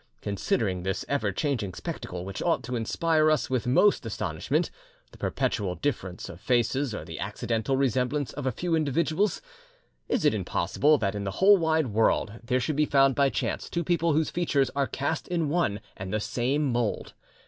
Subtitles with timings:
[0.21, 6.27] Considering this ever changing spectacle, which ought to inspire us with most astonishment—the perpetual difference
[6.27, 9.43] of faces or the accidental resemblance of a few individuals?
[10.09, 13.69] Is it impossible that in the whole wide world there should be found by chance
[13.69, 17.13] two people whose features are cast in one and the same mould?